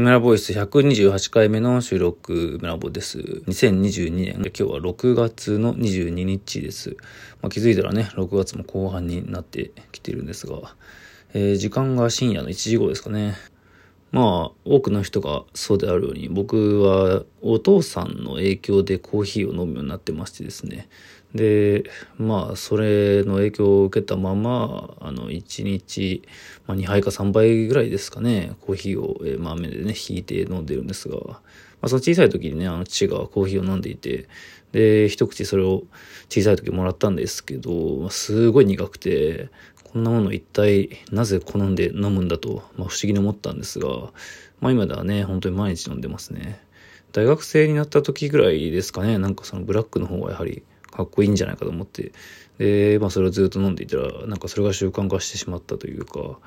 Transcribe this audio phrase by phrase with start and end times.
[0.00, 3.18] 村ボイス128回目の収録村ボです。
[3.18, 6.96] 2022年、今日は6月の22日です。
[7.42, 10.74] まあ、気づいたらね、6月も後半になってきてるんですが、
[11.34, 13.36] えー、時間が深夜の1時頃ですかね。
[14.12, 20.88] まあ、多くの人がそうであるように、僕はお父さんの影響でコーヒーを飲むようになってましてですね。
[21.34, 21.84] で、
[22.18, 26.22] まあ、それの影響を受けたまま、あの、1日、
[26.66, 31.38] まあ、2杯か3杯ぐらいですかね、コーヒーを、豆でね、引いて飲んでるんですが、ま
[31.82, 34.26] あ、その小さい時にね、あの、父がコーヒーを飲んでいて、
[34.72, 35.84] で、一口それを
[36.28, 39.48] 小さい時もらったんですけど、すごい苦くて、
[39.92, 43.88] こんなもの一体なぜ好んで飲むんだと、まあ、不思議に思ったんですが、
[44.60, 46.60] まあ今ではね、本当に毎日飲んでますね。
[47.12, 50.62] 大学生になった時ぐらいですかね、なんかそのブラックの方がやはり
[50.92, 52.12] かっこいいんじゃないかと思って、
[52.58, 56.38] で、まあそれをずっと飲んでいたら、なんかそれが習慣化してしまったというか、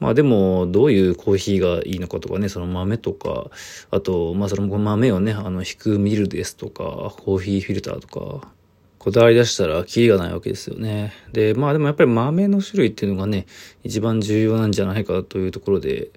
[0.00, 3.50] まあでも、どういうコーヒーがいいのかとかね、その豆とか、
[3.90, 8.52] あと、まあその豆をね、あの、引くミルですとか、コーヒーフィルターとか、
[9.04, 11.12] こだわり出したらキリがないわけですよね。
[11.30, 13.44] で、まあでもやっぱり豆の種類っていうのがね、
[13.82, 16.10] 一番重要なんじゃないかというところで、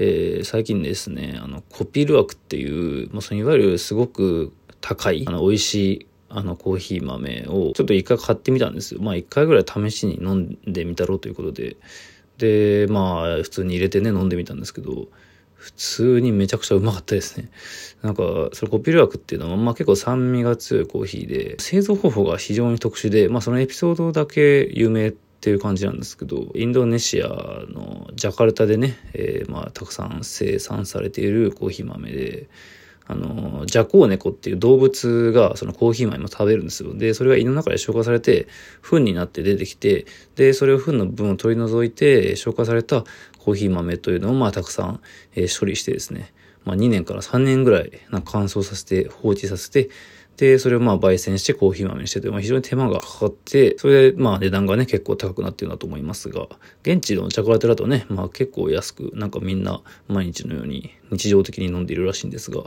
[0.00, 9.00] えー、最近ですね、あの、コピルワークっていう、まあそのいわゆるすごく高い、あの、美味しいあのコーヒー豆をちょっと一回買ってみたんですよ。
[9.00, 11.76] まあ一回ぐらい試しに飲んでみたろうということで。
[12.38, 15.06] で、まあ普通に入れてね飲んでみたんですけど、
[15.64, 17.48] 普通にめちゃくちゃうまかったですね。
[18.02, 32.50] なんか、そのコピルワークっていうのは、まあ結構酸味が強いコーヒーで、製造方法が非常に特殊で、まあそのエピソードだけ有名っていう感じなんですけど、インドネシアのジャカルタでね、えー、まあたくさん生産されているコーヒー豆で、
[33.06, 36.94] あの、ジャコウネコっていう動物がそのコーヒー豆も食べるんですよ。
[36.94, 38.48] で、それが胃の中で消化されて、
[38.80, 43.04] 糞になって出てきて、で、それを糞の分を取り除いて、消化された
[43.44, 45.00] コーヒー豆というのをまあたくさん、
[45.34, 46.32] えー、処理してですね、
[46.64, 49.90] まあ2年から3年ぐらいなんか乾燥させて放置させて、
[50.38, 56.48] で、それをまあ焙煎してコーヒー豆にしてて、まあ、非常に手間がかかって、それでまあ値段がね結構高くなってるんだと思いますが、
[56.82, 62.64] 現地のチャコラテだとね、まあ結構安く、なんかみんな毎日のように日常的に飲んでいるらしいんですが、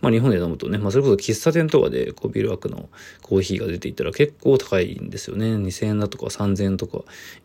[0.00, 2.88] まあ日本で飲むとね、まあそれこそ喫茶店とかでこうビール枠の
[3.22, 5.56] コーヒーが出ていたら結構高いんですよね。
[5.56, 6.98] 2000円だとか3000円とか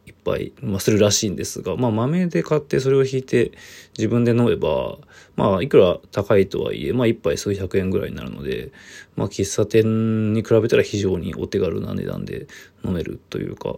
[0.05, 3.51] いっぱい、まあするらしいんですが、まあ豆で買ってそれを引いて
[3.97, 4.97] 自分で飲めば、
[5.35, 8.71] まあいくら高いとはいえ、まあ一杯数百円ぐらいになるので、
[9.15, 12.47] まあ喫茶店に比べたら非常にお手軽な値段で
[12.83, 13.77] 飲めるというか、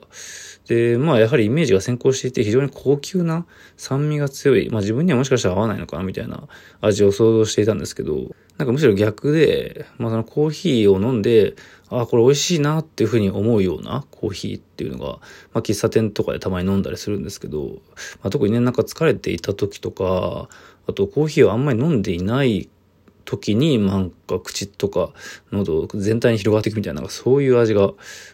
[0.67, 3.45] で、まあやはりイメージが先行していて非常に高級な
[3.77, 6.47] 酸味が強い、まあ自分にはもしかしたら合わないのかなみたいな
[6.81, 11.55] 味を想像していたんですけど、なんかむしろ逆で、まあそのコーヒーを飲んで、
[11.89, 15.19] ああ、これ美味しいなっていうふうに思うようなコーヒーっていうのが、ま
[15.55, 17.81] あ喫茶店とかでたまに飲んだりするんですけど、
[18.21, 20.49] まあ特にね、なんか疲れていた時とか、
[20.87, 22.69] あとコーヒーをあんまり飲んでいない
[23.33, 25.11] 時になんか口とか
[25.51, 27.91] 喉全体に広がっていくみたいなそういう味が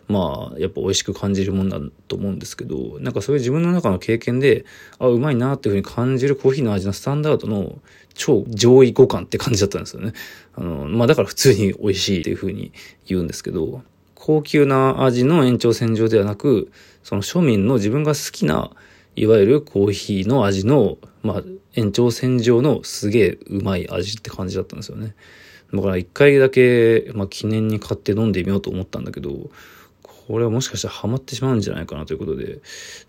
[0.08, 4.66] まあやっぱ美味しく感じるもんだと思うんですけどなんかそういう自分の中の経験で
[5.00, 7.80] あうまいなっていうふうに感じるコーヒーの味のスタンダードの
[8.14, 10.14] 超上位互換って感じだったんですよね。
[10.56, 12.74] あのまあだから普通に美味しいっていうふうに
[13.06, 13.82] 言うんですけど
[14.16, 16.72] 高級な味の延長線上ではなく
[17.04, 18.72] その庶民の自分が好きな
[19.16, 21.44] いわゆるコーヒーの味の、まあ、
[21.76, 25.16] 延長線上のすげえうまい味って感じだったんですよね。
[25.74, 29.50] だから一回だけ、まあ、記念に買って飲んでみようと思ったんだけど、
[30.02, 32.60] これはもしかしたらハマってしまうんじゃないかなということで、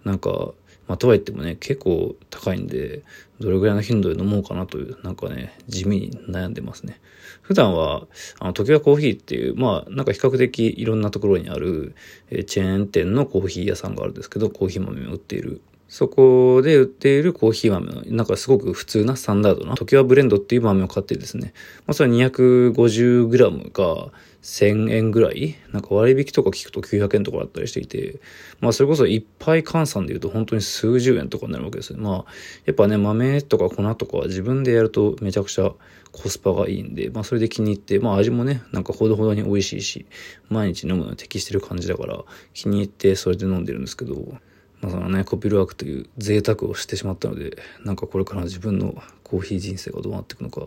[0.05, 0.53] なんか、
[0.89, 3.03] まあ、とはいってもね、結構高いんで、
[3.39, 7.01] どれぐらいの頻度で飲もうかなという、なんかね、地味に悩んでますね。
[7.43, 8.07] 普段は、
[8.39, 11.95] あの、時はコーヒーっていう、まあ、なんか比較的いろんなところにある、
[12.31, 15.61] えー、チェーン店のコーヒー屋さんがあるんですけど、コーヒー豆を売っている。
[15.91, 21.53] そこで売っているコーヒー豆の、なんかすごく普通なスタンダードな、時はブレンドっていう豆を買ってですね、
[21.85, 28.21] まあそれは 250g が1000円ぐらい、なんか割引とか聞くと900円とかだったりしていて、
[28.61, 31.99] まあそれこそいっぱい換算で言うと本当に数十円とかになるわけですね。
[32.01, 32.25] まあ、
[32.67, 35.73] やっぱね、豆とか粉とかは自分でやるとめちゃくちゃ
[36.13, 40.07] コスパがいいんで、まあそれで気に入って、まあ味もね、なんかほどほどに美味しいし、
[40.51, 42.23] 毎日飲むのに適してる感じだから、
[42.55, 44.39] 気に入ってそれで飲んでるんですけど、
[44.81, 50.67] まあそのね、コピルワークという贅沢をしてしまったので、なんかこれから自分のコーヒー人生がどうなっていくのか、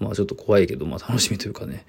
[0.00, 1.84] まあちょっと怖いけど、まあ楽しみというかね。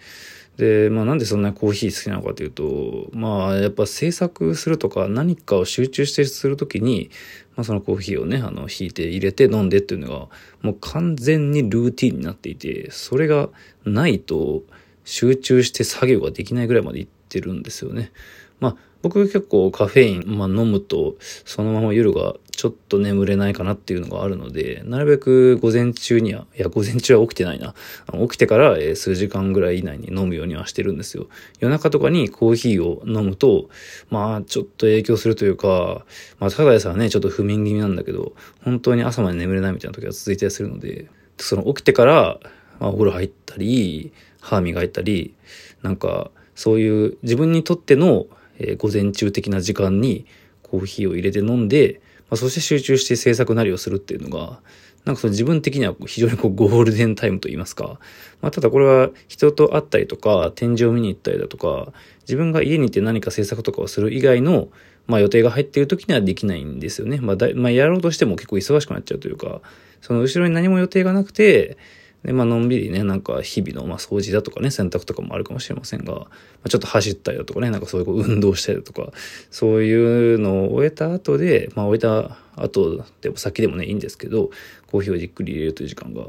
[0.58, 7.10] で、まあなんでそんなコーヒー好きなのかというと、まあやっぱ制作するとか何かを集中してするときに、
[7.56, 10.28] まあそのコーヒーをね、あの、引いて入れて飲んでっていうのが、
[10.62, 13.50] もう完全にルーティンになっていて、それが
[13.86, 14.64] ないと
[15.06, 18.12] 集中して作業ができないぐらいまでいってるんですよね。
[18.60, 21.16] まあ僕結構カフェイン、まあ、飲むと
[21.46, 27.76] そのまま夜がちょっと眠れないかなっていうのがあるので、なるべく午前中には、いや午前中は起きてないな。
[28.24, 31.28] 起きてから、数時間ぐらい以内に飲むようにはしてるんですよ。
[31.60, 33.70] 夜中とかにコーヒーを飲むと、
[34.10, 36.04] まあちょっと影響するというか、
[36.40, 38.34] まあただでさね、ちょっと不眠気味なんだけど、
[38.64, 42.40] 本当に朝まで眠れないみたいな時が続いたりするので、その起きてから、
[42.80, 44.12] まあ、お風呂入ったり、
[44.42, 45.36] 歯磨いたり、
[45.84, 48.26] なんかそういう自分にとっての
[48.60, 50.26] えー、午前中的な時間に
[50.64, 54.60] コーヒーを入れて飲んで、まあ、そして集中して制作なりをするっていうのが、
[55.06, 57.98] なんかその自分的には非常にこうゴールデンタイムと言いますか。
[58.42, 64.68] まあ、ただこれは人と会ったりとか、展示を見に行ったりだとか、自分が家にいて何か制作とかをする以外の、
[65.06, 67.20] まあ予定が入っている時にはできないんですよね。
[67.22, 69.62] まあだ、まあやろうとしても結構忙しくなっちゃうというか、
[70.02, 71.78] その後ろに何も予定がなくて、
[72.24, 76.28] で、まあ、のんびりね、なんか日々の、まあ、掃除だとかね、洗濯とかもあるかもしれませんが、ま
[76.66, 79.12] あ、ちょっと走ったりだとかね、なんかそういう運動したりだとか、
[79.52, 84.50] そういうのを終えた後で、まあ、終えた後でも先でもね、いいんですけど、
[84.88, 86.28] コーヒーをじっくり入れるという時間が、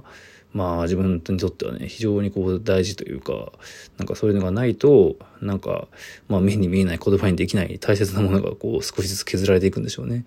[0.52, 3.52] まあ自分にとってはね、非常にこう大事というか、
[3.98, 5.88] なんかそういうのがないと、なんか、
[6.28, 10.24] まあ目に見えない言葉にできない大切なものがこう少しずつ削られていくんでしょうね。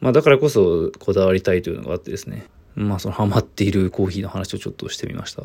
[0.00, 2.46] まあだからこそこだわりたいというのがあってですね。
[2.74, 5.42] まあそのハマっているコーヒーの話をちょっとしてみました。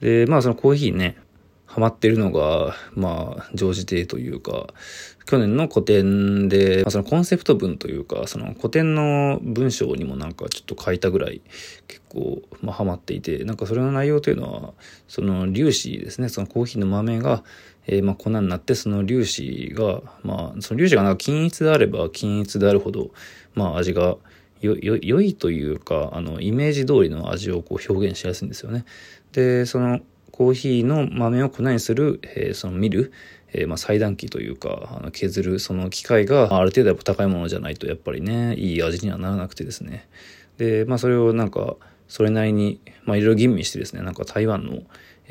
[0.00, 1.16] で、まあそのコーヒーね、
[1.72, 4.66] ハマってるのが、まあ、常時定というか、
[5.24, 11.40] 去年の古典で、まあ、そのコンセプト文というか、その古典の文章にもなんかちょっと書いたぐらい
[11.88, 14.74] 結構、まあ、ハマっていて、なんかそれの内容というのは、
[15.08, 17.42] その粒子ですね、そのコーヒーの豆が、
[17.86, 23.12] えー、まあ粉になって、その粒子が、まあ、その粒子がなんか均一であれば均一であるほど、
[23.54, 24.18] まあ味が
[24.62, 28.84] よ、よ、良いというか、あの、イメージ通りの味をこう表現しやすいんですよね。
[29.32, 30.00] で、その
[30.30, 33.12] コーヒーの豆を粉にする、えー、その見る、
[33.52, 40.08] えー、まあ裁断機というか、あの削るその機械がある程度やっぱ高いものじゃないとやっぱりね、いい味にはならなくてですね。
[40.56, 41.76] で、まあそれをなんか、
[42.08, 44.82] それなりに、まあいろいろ吟味してですね、なんか台湾の、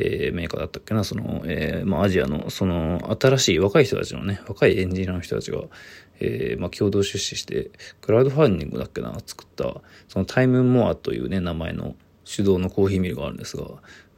[0.04, 5.60] えー、メーカーだったっけな、その、えー、まあアジアの、その、新しい若い人たちのね、若いエンジニアの人たちが、
[6.20, 7.72] えー、まあ、共同出資して、
[8.02, 11.96] クラウドファンディングだっけな、作った、そのタイムモアというね、名前の
[12.26, 13.66] 手動のコーヒーミルがあるんですが、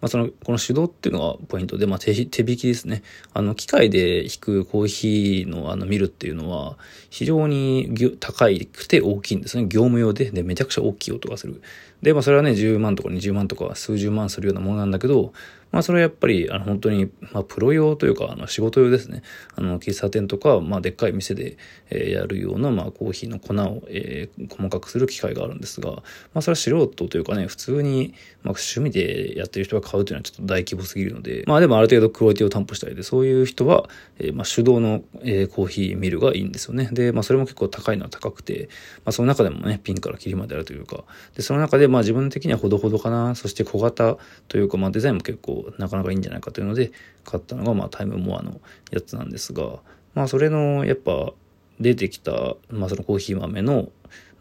[0.03, 3.03] まあ、その、この手動っていうのがポイントで、まあ手、手引きですね。
[3.33, 6.77] あの、機械で引くコーヒーのあのミルっていうのは、
[7.09, 9.63] 非常に高いくて大きいんですね。
[9.63, 11.61] 業務用で、で、めちゃくちゃ大きい音がする。
[12.01, 15.31] で、まあ、それはね、10万とか20万とか数十万するようなものなんだけど、
[15.73, 19.23] まあそれはやっぱり、あの本当に、まあプロ用というか、あの仕事用ですね。
[19.55, 21.57] あの喫茶店とか、まあでっかい店で、
[21.89, 26.01] えー、やるような、まあコーヒーの粉を、えー、細かくする機械があるんですが、ま
[26.35, 33.89] あそれは素人というかね、普通に、まあ趣味でやってる人が買うというのはちょっと大規模すぎるので、まあでもある程度クオリティを担保したいで、そういう人は、
[34.19, 36.89] えー、まあ手動の、えー、コーヒーミルがいいんですよね。
[36.91, 38.69] で、まあそれも結構高いのは高くて、
[39.05, 41.03] まあその中でもね、ピンからキリまであるというか、
[41.35, 44.17] で、その中でまあ自分的にはほどほどかな、そして小型
[44.47, 46.91] というか、まあデザインも結構なかなかいいんじゃないかというので
[47.23, 48.59] 買ったのが、まあ、タイムモアの
[48.91, 49.79] やつなんですが、
[50.13, 51.33] まあ、それの、やっぱ、
[51.79, 53.89] 出てきた、まあ、そのコーヒー豆の、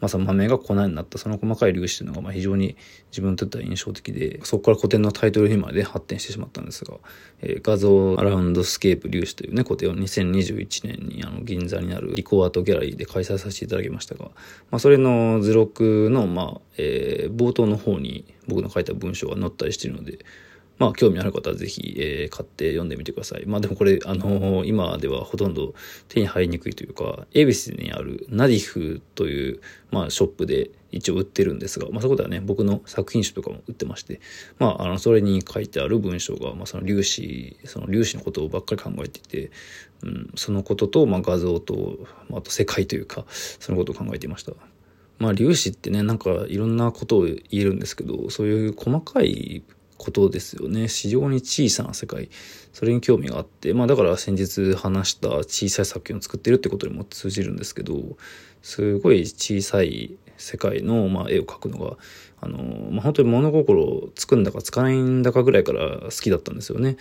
[0.03, 2.77] まあ、その豆が粉になったその細かい粒子というのがまあ非常に
[3.13, 6.97] 自分にとっては印象的でそこから古典のタイトルにまで発展してしまったんですが、
[7.41, 14.25] えー、画像アラウンドスケープ粒子というね古典を2021年にあの銀座にあるリコアートギャラリーで開催させていただきましたが、
[14.71, 20.19] まあ、それの図録の、まあえー、冒頭の方に僕の書いた文章が載ったりしているので
[20.83, 23.47] まあ、興味ある方はぜひ、えー、買って読んでみてください。
[23.47, 25.75] まあでもこれ、あのー、今ではほとんど
[26.09, 29.61] 手に入りにくいというか、恵比寿にあるナディフという、
[29.93, 34.21] まあ、ショップで一応売ってるんですが、まあそこではね、僕の作品集とかも売ってまして、
[34.59, 39.53] まあ、あの、それに書いてある文章が、まあその粒子、その粒子のことをばっかり考えていて、
[40.03, 42.01] うん、そのことと、まあ画像と、
[42.33, 44.53] あと世界というか、そのことを考えていました。
[45.21, 49.63] まあ粒子ってね、なんかいろんなことを言えるんですけど、そういう細かい
[50.03, 50.89] ことですよね。
[50.89, 52.29] 非常に小さな世界。
[52.73, 57.95] それに興味があって、まあだから先日話した小さい作品を作ってるってことにも通じるんですけど、
[58.63, 61.97] すごい小さい世界の、まあ、絵を描くのが、
[62.41, 62.59] あの、
[62.91, 66.97] まあ、本当に物心つくんだかつかないんだかぐらいから好きだったんですよね。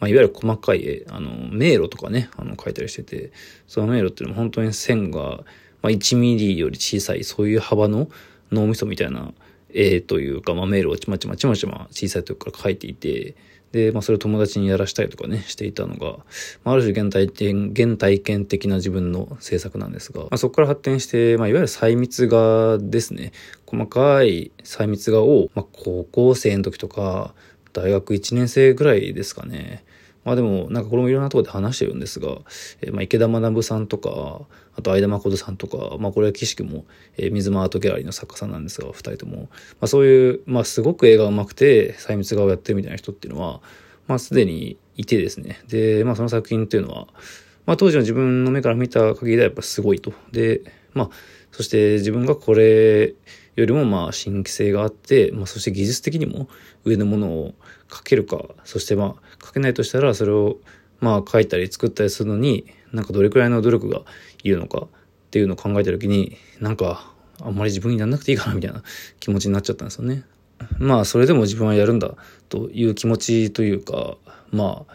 [0.00, 3.32] まあ、いわゆる細かい絵、あの、迷路とかね、あの、描いたりしてて、
[3.66, 5.44] その迷路っていうのも本当に線が、
[5.82, 8.08] まあ、1ミリより小さい、そういう幅の
[8.50, 9.34] 脳みそみたいな
[9.72, 13.34] 絵というか、まあ、メールをちまちまちまちま小さい時から書いていて、
[13.72, 16.18] で、まあ、それを友達にやらしたりとかね、していたのが、
[16.64, 23.32] まあ、ある種現体験、現体験的な自分の制作なんですが、まあ、そこから発展して、まあ、いわゆる細密画ですね。
[23.66, 27.34] 細かい細密画を、まあ、高校生の時とか、
[27.72, 29.84] 大学1年生ぐらいですかね。
[30.26, 32.38] まあでも、なんかこれもいろんなところで話してるんですが、
[32.82, 34.42] えー、まあ池田学さんとか、
[34.74, 36.84] あと相田誠さんとか、まあこれは岸君も、
[37.16, 39.48] えー、水間アートギャラリーの作家さんなんですが、二人とも、ま
[39.82, 43.60] あそういう、まあすごく映画上手くて、細密画をやってるみたいな人っていうのは、
[44.08, 45.60] まあすでにいてですね。
[45.68, 47.06] で、まあその作品っていうのは、
[47.64, 50.12] まあ当時の自分の目から見た限りではやっぱすごいと。
[50.32, 51.10] で、まあ、
[51.52, 53.14] そして自分がこれ
[53.56, 56.48] よりもまあ新規性があって、まあそして技術的にも
[56.84, 57.54] 上のものを
[57.92, 60.58] 書けるか、そしてまあ書けないとしたらそれを
[61.00, 64.02] まあ書いたり作ったりするのに、なんかどれくらいの努力が
[64.42, 64.88] いるのかっ
[65.30, 68.82] ていうのを考えた時に、なんかあんまり自分にならなくていいかなみたいな
[69.20, 70.24] 気持ちになっちゃったんですよね。
[70.78, 72.14] まあそれでも自分はやるんだ
[72.48, 74.16] という気持ちというか、
[74.52, 74.86] ま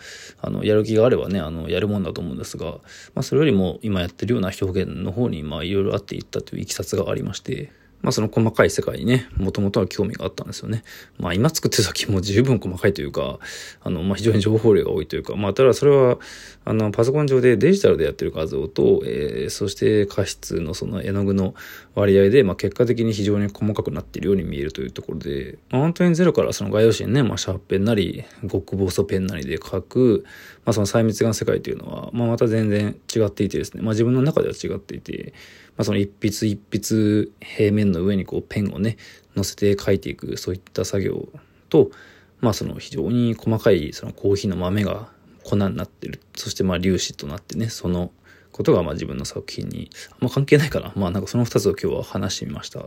[0.41, 2.80] あ、あの、やる気があればね、あの、やるもんだと思うんですが、
[3.13, 10.84] まあそれよりも今やってるような表現の方に、まあいろいろあっていったといういきさつがありまして、まあその細かい世界にね、もともとは興味があったんですよね。
[11.20, 13.39] まあ今作ってる時も十分細かいというか、
[13.81, 16.17] あの、まあ非常に情報量が多いというか、まあただそれは、
[16.65, 21.53] あの、パソコン上でデジタルでやってる画像と、えー、そして過失のその絵の具の
[21.96, 30.25] 割合で、まあ結果的に非常に細かくなっているように見えるというところで、まあ本当にゼロからその画用紙にね、まあシャーペンなり、極細ペンなりで描く、
[30.65, 35.34] まあその細密画の世界というのは、まあまた全然違っていてですね、まあ自分の中では違っていて、
[35.77, 38.98] まあ、その一筆一筆平面の上にこうペンをね、
[39.36, 41.30] 乗せて書いていく、そういった作業
[41.70, 41.91] と、
[42.39, 45.10] まあその非常に細かいそのコーヒーの豆が
[45.44, 46.22] 粉になってる。
[46.36, 48.12] そしてまあ粒子となってね、その
[48.51, 50.91] ことがまあ自分の作品にあんま関係ないかな。
[50.96, 52.80] まあなんかその二つを今日は話してみました。